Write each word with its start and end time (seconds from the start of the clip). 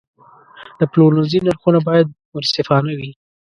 د 0.79 0.81
پلورنځي 0.91 1.39
نرخونه 1.45 1.79
باید 1.87 2.07
منصفانه 2.33 2.91
وي. 2.97 3.11